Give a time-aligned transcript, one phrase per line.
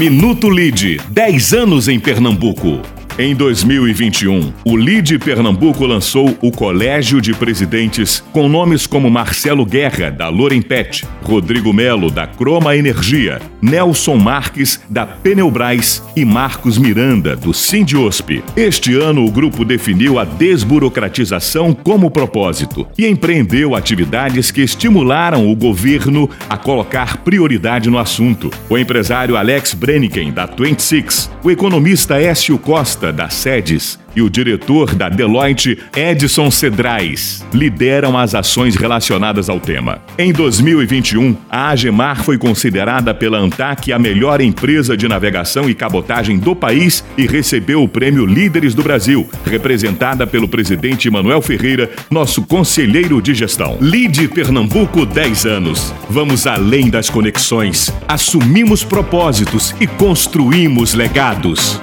[0.00, 2.80] Minuto Lide, 10 anos em Pernambuco.
[3.20, 10.10] Em 2021, o LIDE Pernambuco lançou o Colégio de Presidentes com nomes como Marcelo Guerra,
[10.10, 17.52] da Lorempet, Rodrigo Melo, da Croma Energia, Nelson Marques, da Peneubras e Marcos Miranda, do
[17.52, 18.42] Sindiosp.
[18.56, 25.54] Este ano, o grupo definiu a desburocratização como propósito e empreendeu atividades que estimularam o
[25.54, 28.50] governo a colocar prioridade no assunto.
[28.70, 34.94] O empresário Alex Breniken, da 26, o economista Écio Costa, da SEDES e o diretor
[34.94, 40.02] da Deloitte, Edson Cedrais, lideram as ações relacionadas ao tema.
[40.18, 46.38] Em 2021, a Agemar foi considerada pela ANTAC a melhor empresa de navegação e cabotagem
[46.38, 52.42] do país e recebeu o prêmio Líderes do Brasil, representada pelo presidente Manuel Ferreira, nosso
[52.42, 53.78] conselheiro de gestão.
[53.80, 55.94] Lide Pernambuco 10 anos.
[56.08, 61.80] Vamos além das conexões, assumimos propósitos e construímos legados.